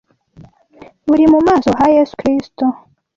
buri 1.07 1.25
mu 1.33 1.39
maso 1.47 1.69
ha 1.79 1.85
Yesu 1.95 2.13
Kristo 2.21 2.65